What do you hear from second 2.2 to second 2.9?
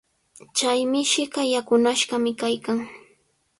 kaykan.